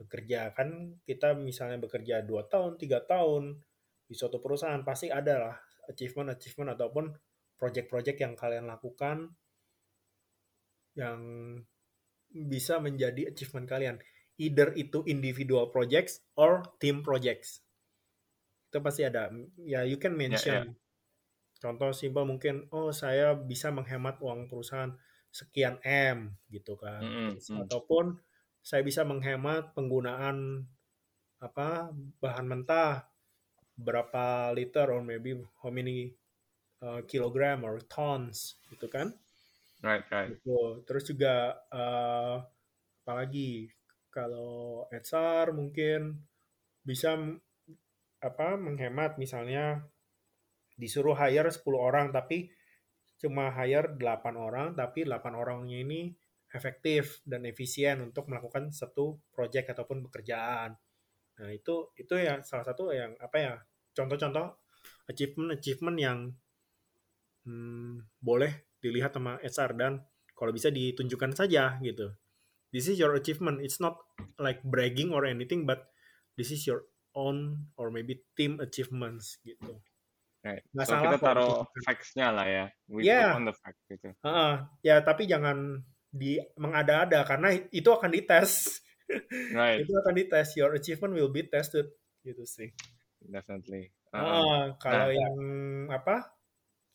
[0.01, 0.53] bekerja?
[0.57, 3.57] Kan kita misalnya bekerja dua tahun tiga tahun
[4.05, 5.57] di suatu perusahaan pasti ada lah
[5.89, 7.09] achievement achievement ataupun
[7.57, 9.33] project-project yang kalian lakukan
[10.97, 11.21] yang
[12.33, 13.97] bisa menjadi achievement kalian.
[14.41, 17.61] Either itu individual projects or team projects.
[18.73, 19.29] Itu pasti ada.
[19.61, 20.75] Ya you can mention.
[21.61, 24.97] Contoh simpel mungkin oh saya bisa menghemat uang perusahaan
[25.31, 27.01] sekian m gitu kan.
[27.37, 27.63] Terus mm.
[27.69, 28.19] ataupun
[28.65, 30.67] saya bisa menghemat penggunaan
[31.39, 33.07] apa bahan mentah.
[33.73, 36.13] Berapa liter or maybe how many
[36.85, 39.17] uh, kilogram or tons gitu kan
[39.83, 40.39] Right, right.
[40.39, 40.87] Gitu.
[40.87, 42.39] Terus juga uh,
[43.03, 43.67] apalagi
[44.15, 46.23] kalau HR mungkin
[46.87, 47.19] bisa
[48.23, 49.83] apa menghemat misalnya
[50.79, 52.47] disuruh hire 10 orang tapi
[53.19, 56.15] cuma hire 8 orang tapi 8 orangnya ini
[56.55, 60.79] efektif dan efisien untuk melakukan satu project ataupun pekerjaan.
[61.43, 63.55] Nah, itu itu ya salah satu yang apa ya
[63.97, 64.47] contoh-contoh
[65.09, 66.19] achievement achievement yang
[67.49, 69.93] hmm, boleh dilihat sama HR dan
[70.35, 72.11] kalau bisa ditunjukkan saja gitu.
[72.69, 73.61] This is your achievement.
[73.61, 74.01] It's not
[74.37, 75.87] like bragging or anything, but
[76.35, 79.79] this is your own or maybe team achievements gitu.
[80.43, 80.65] Right.
[80.75, 81.83] Nggak So salah kita taruh ditunjukkan.
[81.87, 82.65] facts-nya lah ya.
[82.91, 83.31] We Yeah.
[83.31, 84.09] put on the facts gitu.
[84.19, 84.53] Heeh.
[84.83, 88.83] ya tapi jangan di mengada-ada karena itu akan dites.
[89.53, 90.57] Right, itu akan dites.
[90.57, 91.93] Your achievement will be tested
[92.25, 92.73] gitu sih.
[93.23, 93.93] definitely.
[94.11, 94.25] Uh-uh.
[94.25, 95.15] Ah, kalau Nah.
[95.15, 95.37] yang
[95.89, 96.33] apa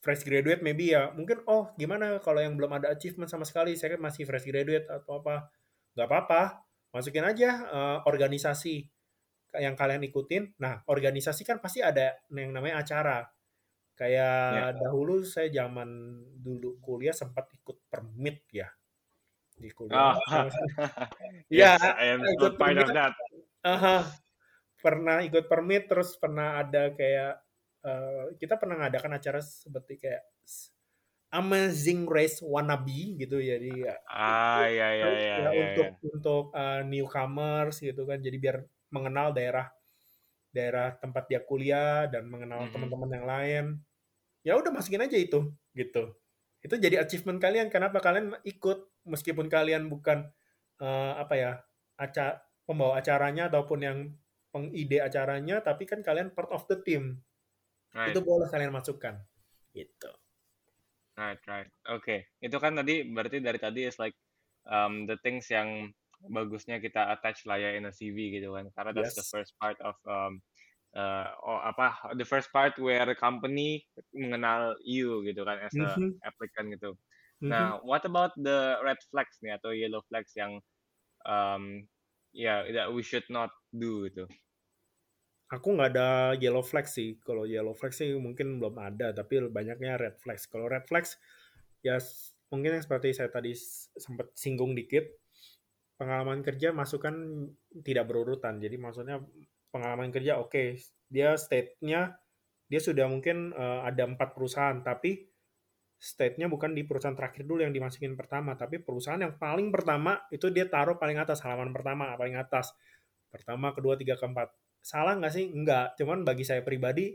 [0.01, 1.11] fresh graduate maybe ya.
[1.13, 3.73] Mungkin oh gimana kalau yang belum ada achievement sama sekali?
[3.75, 5.49] Saya kan masih fresh graduate atau apa.
[5.97, 6.41] Nggak apa-apa.
[6.93, 8.75] Masukin aja eh, organisasi
[9.57, 10.57] yang kalian ikutin.
[10.61, 13.25] Nah organisasi kan pasti ada yang namanya acara.
[13.97, 15.89] Kayak dahulu saya zaman
[16.37, 18.69] dulu kuliah sempat ikut permit ya.
[19.57, 20.13] Di kuliah.
[20.29, 20.45] Ah.
[21.49, 22.97] Ya, yes, I am ikut not part of permit.
[22.97, 23.13] that.
[23.65, 23.97] Aha.
[24.77, 27.41] pernah ikut permit terus pernah ada kayak
[27.87, 30.23] eh, kita pernah ngadakan acara seperti kayak
[31.31, 36.01] Amazing Race wannabe gitu jadi ya, Ah, ya, ya, ya, ya, ya, untuk ya.
[36.03, 38.19] untuk eh, newcomers gitu kan.
[38.23, 38.57] Jadi biar
[38.93, 39.67] mengenal daerah
[40.55, 42.73] daerah tempat dia kuliah dan mengenal Mhm.
[42.73, 43.65] teman-teman yang lain.
[44.45, 46.15] Ya udah masukin aja itu gitu.
[46.63, 47.69] Itu jadi achievement kalian.
[47.73, 48.89] Kenapa kalian ikut?
[49.07, 50.29] Meskipun kalian bukan
[50.81, 51.51] eh, apa ya
[51.99, 53.99] aca pembawa acaranya ataupun yang
[54.53, 57.21] pengide acaranya tapi kan kalian part of the team
[57.97, 59.17] Right, itu boleh kalian masukkan
[59.73, 60.11] gitu
[61.17, 61.69] right, right.
[61.89, 64.13] Oke, itu kan tadi berarti dari tadi is like
[64.69, 65.91] um, the things yang
[66.29, 68.69] bagusnya kita attach lah ya in a CV gitu kan.
[68.73, 69.33] Karena that's the Yes.
[69.33, 70.41] first part of um,
[70.97, 75.97] uh, oh, apa the first part where the company mengenal you gitu kan as a
[75.97, 76.21] Mhm.
[76.25, 76.93] applicant gitu.
[77.41, 77.49] Mhm.
[77.49, 80.61] Nah, what about the red flags nih atau yellow flags yang
[81.25, 81.85] um,
[82.35, 84.27] ya yeah, that we should not do gitu
[85.47, 89.95] aku nggak ada yellow flag sih kalau yellow flag sih mungkin belum ada tapi banyaknya
[89.95, 91.15] red flags kalau red flags
[91.79, 91.97] ya
[92.51, 93.55] mungkin yang seperti saya tadi
[93.95, 95.07] sempat singgung dikit
[95.95, 97.47] pengalaman kerja masukan
[97.81, 99.23] tidak berurutan jadi maksudnya
[99.71, 100.67] pengalaman kerja oke okay,
[101.07, 102.19] dia state-nya
[102.67, 105.31] dia sudah mungkin uh, ada empat perusahaan tapi
[105.97, 110.53] state-nya bukan di perusahaan terakhir dulu yang dimasukin pertama, tapi perusahaan yang paling pertama itu
[110.53, 112.71] dia taruh paling atas, halaman pertama, paling atas.
[113.33, 114.53] Pertama, kedua, tiga, keempat.
[114.87, 115.51] Salah nggak sih?
[115.51, 115.99] Nggak.
[115.99, 117.11] Cuman bagi saya pribadi,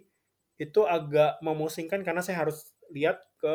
[0.61, 3.54] itu agak memusingkan karena saya harus lihat ke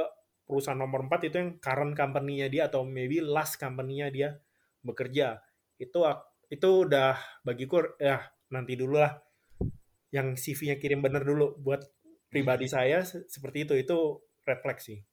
[0.49, 4.29] perusahaan nomor empat itu yang current company-nya dia atau maybe last company-nya dia
[4.81, 5.37] bekerja.
[5.77, 6.01] Itu
[6.49, 7.13] itu udah
[7.45, 9.13] bagiku ya nanti dulu lah
[10.15, 11.83] yang CV-nya kirim bener dulu buat
[12.31, 13.97] pribadi saya seperti itu itu
[14.47, 15.03] refleksi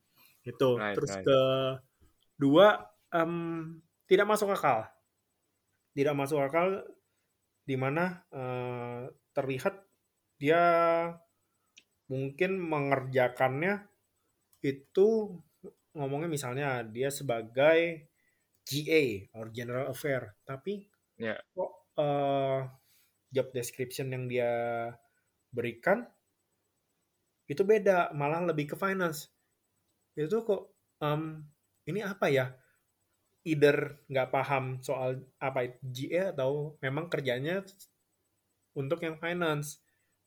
[0.46, 1.26] itu right, terus right.
[1.26, 4.86] kedua um, tidak masuk akal
[5.98, 6.86] tidak masuk akal
[7.64, 9.81] di mana uh, terlihat
[10.37, 10.62] dia
[12.12, 13.88] mungkin mengerjakannya
[14.61, 15.40] itu
[15.96, 18.09] ngomongnya misalnya dia sebagai
[18.64, 19.05] GA
[19.37, 20.37] or General Affair.
[20.44, 20.85] Tapi
[21.20, 21.40] yeah.
[21.53, 22.68] kok uh,
[23.33, 24.53] job description yang dia
[25.55, 26.05] berikan
[27.44, 29.29] itu beda malah lebih ke finance.
[30.16, 30.72] Itu kok
[31.05, 31.44] um,
[31.85, 32.48] ini apa ya
[33.44, 37.61] either nggak paham soal apa itu GA atau memang kerjanya
[38.72, 39.78] untuk yang finance.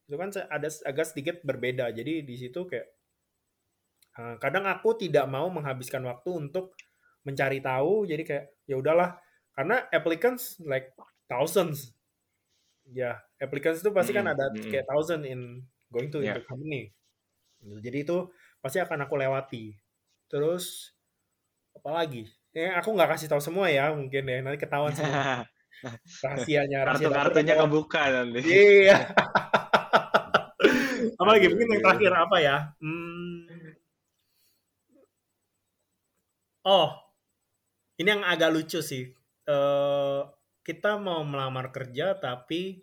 [0.05, 1.91] Itu kan ada agak sedikit berbeda.
[1.91, 2.87] Jadi di situ kayak
[4.21, 6.77] uh, kadang aku tidak mau menghabiskan waktu untuk
[7.25, 8.05] mencari tahu.
[8.05, 9.17] Jadi kayak ya udahlah.
[9.57, 10.93] Karena applicants like
[11.25, 11.97] thousands.
[12.87, 16.37] Ya yeah, applicants itu pasti kan ada kayak thousand in going to yeah.
[16.37, 16.93] the company.
[17.81, 18.29] Jadi itu
[18.61, 19.73] pasti akan aku lewati.
[20.29, 20.93] Terus
[21.73, 22.29] apa lagi?
[22.57, 24.41] Ya, aku nggak kasih tahu semua ya mungkin ya.
[24.41, 25.45] Nanti ketahuan semua.
[26.25, 28.41] Rahasianya rahasia kartu-kartunya kebuka nanti.
[28.41, 28.97] Iya.
[31.21, 32.73] Apa lagi mungkin yang terakhir apa ya?
[32.81, 33.45] Hmm.
[36.65, 36.97] oh.
[38.01, 39.13] Ini yang agak lucu sih.
[39.45, 40.25] Uh,
[40.65, 42.81] kita mau melamar kerja tapi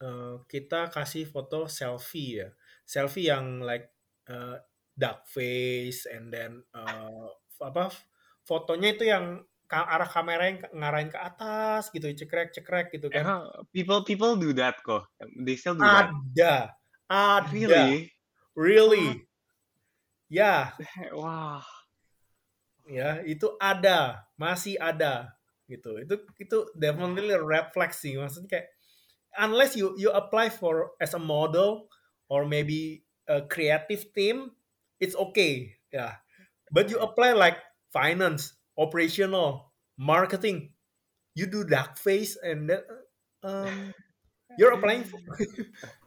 [0.00, 2.48] uh, kita kasih foto selfie ya.
[2.88, 3.92] Selfie yang like
[4.32, 4.56] uh,
[4.96, 7.28] dark face and then uh,
[7.60, 7.92] apa
[8.46, 13.26] fotonya itu yang arah kamera yang ngarahin ke atas gitu cekrek cekrek gitu kan.
[13.26, 13.42] Emang
[13.74, 15.10] people people do that kok.
[15.42, 16.78] They still do ada that.
[17.10, 17.50] ada.
[17.50, 18.14] Really?
[18.54, 19.06] Really?
[20.30, 20.70] Ya.
[20.78, 21.10] Yeah.
[21.18, 21.66] wah.
[22.86, 24.30] Ya itu ada.
[24.38, 25.34] Masih ada.
[25.66, 25.98] Gitu.
[26.06, 28.14] Itu itu definitely red flag sih.
[28.14, 28.66] Maksudnya kayak
[29.42, 31.90] unless you you apply for as a model
[32.30, 34.54] or maybe a creative team,
[35.02, 35.74] it's okay.
[35.90, 36.22] Yeah.
[36.70, 37.58] But you apply like
[37.96, 40.76] finance, operational, marketing,
[41.32, 42.84] you do that face and then
[43.40, 43.96] um,
[44.60, 45.16] you're applying for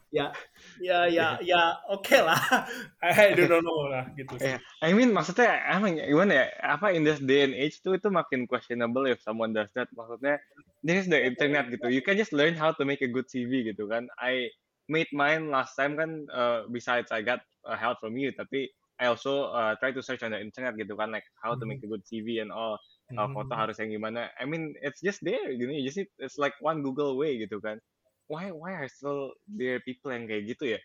[0.10, 0.34] ya
[0.82, 2.38] ya ya ya oke okay lah.
[3.06, 4.58] I don't know lah gitu sih.
[4.58, 4.62] Yeah.
[4.82, 6.46] I mean maksudnya emang gimana ya?
[6.78, 9.86] Apa in this day and age tuh itu makin questionable if someone does that.
[9.94, 10.42] Maksudnya
[10.82, 11.94] this is the internet gitu.
[11.94, 14.10] You can just learn how to make a good CV gitu kan.
[14.18, 14.50] I
[14.90, 18.34] made mine last time kan uh, besides I got uh, help from you.
[18.34, 21.64] Tapi I also uh, try to search on the internet gitu kan like how to
[21.64, 22.76] make a good CV and all.
[23.10, 24.30] Uh, foto harus yang gimana.
[24.38, 27.58] I mean it's just there gitu you just need, it's like one Google way gitu
[27.64, 27.80] kan.
[28.28, 30.80] Why why are still there people yang kayak gitu ya?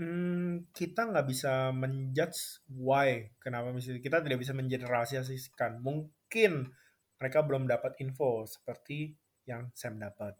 [0.00, 6.72] Hmm, kita nggak bisa menjudge why kenapa misalnya kita tidak bisa mengeneralisasikan mungkin
[7.20, 9.12] mereka belum dapat info seperti
[9.44, 10.38] yang Sam dapat.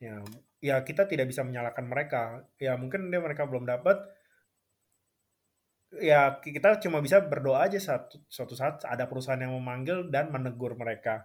[0.00, 0.24] Ya
[0.58, 2.42] ya kita tidak bisa menyalahkan mereka.
[2.58, 4.15] Ya mungkin dia mereka belum dapat
[6.02, 10.74] ya kita cuma bisa berdoa aja satu suatu saat ada perusahaan yang memanggil dan menegur
[10.74, 11.24] mereka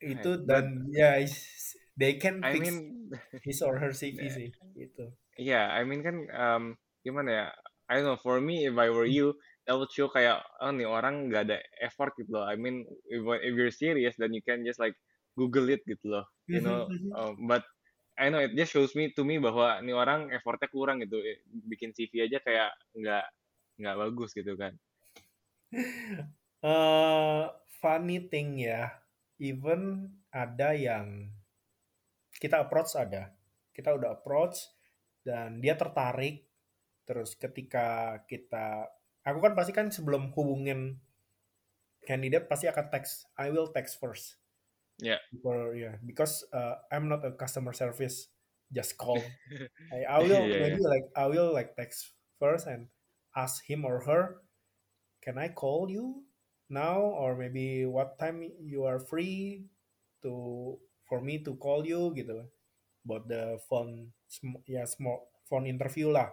[0.00, 1.20] itu dan ya
[2.00, 2.76] they can fix I mean,
[3.46, 4.32] his or her CV yeah.
[4.32, 4.48] sih
[4.80, 5.04] itu
[5.36, 6.64] yeah I mean kan um,
[7.04, 7.46] gimana ya
[7.90, 9.36] I don't know for me if I were you
[9.68, 13.20] that would show kayak oh nih orang nggak ada effort gitu loh I mean if,
[13.44, 14.96] if you're serious then you can just like
[15.36, 17.10] Google it gitu loh you mm-hmm, know mm-hmm.
[17.12, 17.60] um, but
[18.20, 21.16] I know it just shows me to me bahwa ini orang effortnya kurang gitu.
[21.24, 23.26] Eh, bikin CV aja kayak nggak
[23.80, 24.76] nggak bagus gitu kan.
[26.60, 27.48] Uh,
[27.80, 28.92] funny thing ya
[29.40, 31.32] even ada yang
[32.36, 33.32] kita approach ada.
[33.72, 34.68] Kita udah approach
[35.24, 36.44] dan dia tertarik.
[37.08, 38.84] Terus ketika kita
[39.24, 41.00] aku kan pasti kan sebelum hubungin
[42.04, 44.39] kandidat pasti akan text I will text first
[45.02, 45.20] Yeah.
[45.42, 48.28] For yeah, because uh, I'm not a customer service.
[48.72, 49.18] Just call.
[49.92, 50.88] I, I will yeah, maybe yeah.
[50.88, 52.86] like I will like text first and
[53.34, 54.42] ask him or her,
[55.22, 56.22] can I call you
[56.70, 59.66] now or maybe what time you are free
[60.22, 62.46] to for me to call you gitu
[63.02, 64.14] about the phone
[64.64, 66.30] ya yeah, small phone interview lah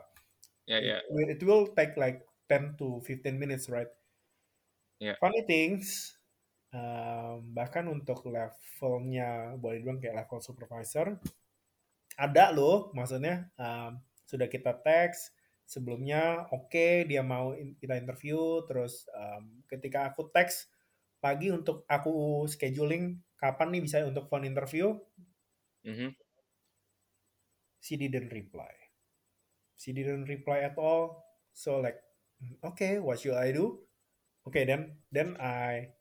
[0.69, 3.89] yeah yeah it, it will take like 10 to 15 minutes right
[5.01, 6.16] yeah funny things
[6.73, 11.19] um, bahkan untuk levelnya boleh bilang kayak level supervisor
[12.17, 15.31] ada loh maksudnya um, sudah kita teks
[15.67, 20.71] sebelumnya oke okay, dia mau kita interview terus um, ketika aku teks
[21.19, 24.97] pagi untuk aku scheduling kapan nih bisa untuk phone interview?
[25.85, 26.11] Mm -hmm.
[27.83, 28.73] she didn't reply.
[29.77, 31.23] She didn't reply at all.
[31.53, 32.01] So like
[32.59, 33.79] okay what should I do?
[34.43, 35.95] Okay then then I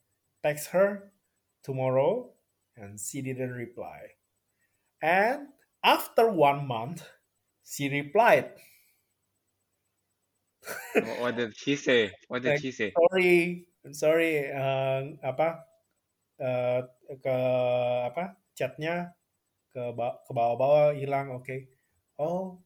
[0.46, 1.10] text her
[1.66, 2.30] tomorrow
[2.78, 4.14] and she didn't reply
[5.02, 5.50] and
[5.82, 7.02] after one month
[7.66, 8.54] she replied
[11.18, 12.12] what did she say?
[12.28, 12.92] What did like, she say?
[12.94, 15.62] Sorry, sorry, uh, apa
[16.42, 17.36] uh, ke
[18.10, 19.14] apa chatnya
[19.70, 21.30] ke ke bawah-bawah hilang.
[21.34, 21.60] Oke, okay.
[22.18, 22.58] oh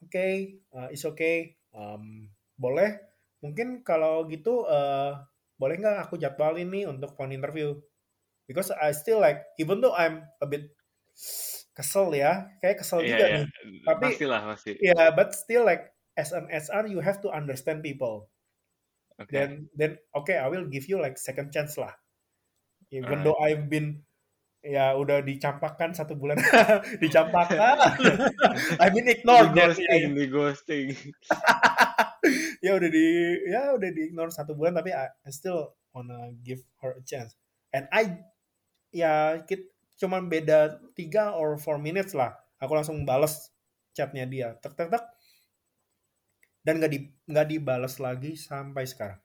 [0.00, 0.60] oke, okay.
[0.72, 1.56] uh, it's okay.
[1.74, 2.96] Um, boleh,
[3.44, 5.20] mungkin kalau gitu uh,
[5.56, 7.74] boleh nggak aku jadwal ini untuk phone interview?
[8.44, 10.68] Because I still like, even though I'm a bit
[11.72, 13.34] kesel ya, kayak kesel yeah, juga yeah.
[13.34, 13.46] nih.
[13.88, 14.70] Tapi, Pastilah, pasti.
[14.78, 18.30] Yeah, but still like as an SR you have to understand people.
[19.18, 19.34] Okay.
[19.34, 21.94] Then then okay, I will give you like second chance lah.
[22.90, 23.24] Even right.
[23.26, 24.02] though I've been
[24.64, 26.40] ya udah dicampakkan satu bulan
[27.04, 27.76] dicampakkan
[28.80, 30.86] I've been ignored di ghosting di ghosting
[32.64, 33.06] ya udah di
[33.48, 37.38] ya udah di ignore satu bulan tapi I, I still wanna give her a chance.
[37.70, 38.18] And I
[38.94, 39.66] ya kita
[39.98, 42.34] cuman beda tiga or four minutes lah.
[42.58, 43.50] Aku langsung bales
[43.94, 44.58] chatnya dia.
[44.58, 45.04] Tek tek tek.
[46.64, 49.20] Dan nggak di nggak dibalas lagi sampai sekarang.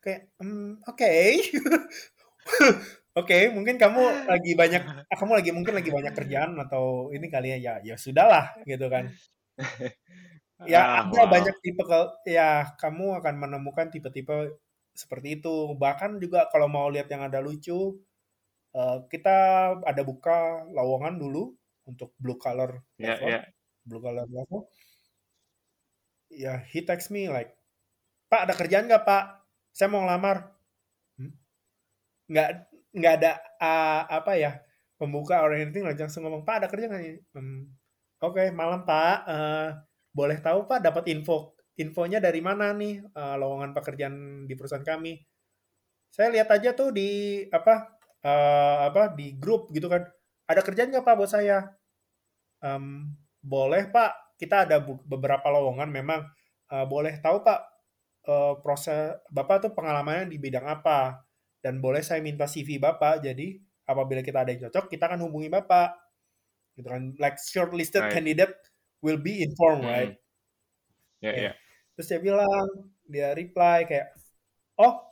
[0.00, 1.10] Kayak um, oke.
[3.10, 7.58] Oke mungkin kamu lagi banyak kamu lagi mungkin lagi banyak kerjaan atau ini kali ya
[7.58, 9.10] ya ya sudahlah gitu kan
[10.68, 11.28] ya ah, ada wow.
[11.30, 11.84] banyak tipe
[12.28, 14.60] ya kamu akan menemukan tipe-tipe
[14.92, 15.72] seperti itu.
[15.76, 17.96] Bahkan juga kalau mau lihat yang ada lucu
[18.76, 19.36] uh, kita
[19.80, 21.54] ada buka lowongan dulu
[21.88, 23.42] untuk blue color yeah, yeah.
[23.88, 24.68] blue color level.
[26.30, 27.56] Ya he text me like
[28.30, 29.42] pak ada kerjaan nggak pak?
[29.72, 30.52] Saya mau ngelamar.
[31.16, 31.32] Hmm?
[32.30, 32.48] nggak
[32.90, 34.52] nggak ada uh, apa ya
[34.98, 37.24] pembuka or anything langsung ngomong pak ada kerja nggak?
[37.34, 37.72] Hmm,
[38.22, 39.16] oke okay, malam pak.
[39.26, 39.68] Uh,
[40.10, 45.16] boleh tahu pak dapat info infonya dari mana nih uh, lowongan pekerjaan di perusahaan kami?
[46.12, 50.04] Saya lihat aja tuh di apa uh, apa di grup gitu kan.
[50.44, 51.72] Ada kerjaan nggak pak buat saya?
[52.60, 54.36] Um, boleh pak.
[54.36, 56.20] Kita ada beberapa lowongan memang.
[56.70, 57.60] Uh, boleh tahu Pak
[58.30, 61.18] uh, proses Bapak tuh pengalamannya di bidang apa?
[61.58, 63.26] Dan boleh saya minta CV Bapak.
[63.26, 63.58] Jadi
[63.90, 65.98] apabila kita ada yang cocok kita akan hubungi Bapak.
[66.78, 68.14] Gitu kan like shortlisted right.
[68.14, 68.54] candidate
[69.04, 69.92] will be informed hmm.
[69.92, 70.12] right
[71.24, 71.54] yeah, yeah.
[71.96, 72.68] terus dia bilang
[73.10, 74.14] dia reply kayak
[74.80, 75.02] oh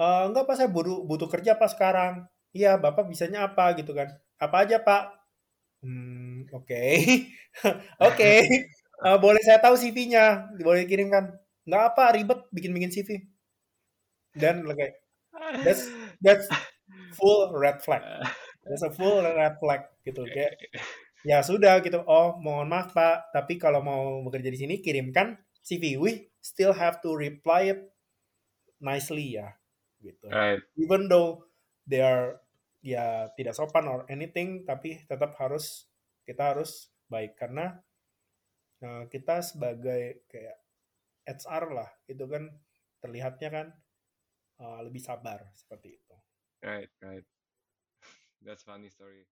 [0.00, 4.10] uh, enggak pak saya butuh butuh kerja pak sekarang iya bapak bisanya apa gitu kan
[4.40, 5.20] apa aja pak
[5.80, 6.84] Hmm, oke.
[8.08, 8.32] oke.
[9.00, 10.52] Uh, boleh saya tahu CV-nya?
[10.60, 11.32] Boleh kirimkan?
[11.64, 13.08] Nggak apa, ribet bikin-bikin CV.
[14.36, 15.00] Dan kayak
[15.64, 15.88] that's
[16.20, 16.46] that's
[17.16, 18.04] full red flag.
[18.60, 20.52] That's a full red flag gitu kayak
[21.26, 22.00] ya sudah gitu.
[22.04, 26.00] Oh, mohon maaf Pak, tapi kalau mau bekerja di sini kirimkan CV.
[26.00, 27.80] We still have to reply it
[28.80, 29.52] nicely ya
[30.00, 30.26] gitu.
[30.32, 30.60] Right.
[30.80, 31.44] Even though
[31.84, 32.40] they are
[32.80, 35.84] ya tidak sopan or anything tapi tetap harus
[36.24, 37.76] kita harus baik karena
[38.80, 40.56] uh, kita sebagai kayak
[41.28, 42.48] HR lah itu kan
[43.04, 43.66] terlihatnya kan
[44.64, 46.16] uh, lebih sabar seperti itu.
[46.64, 47.24] Right, right.
[48.40, 49.28] That's funny story.